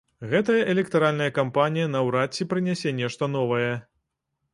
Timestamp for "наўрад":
1.97-2.33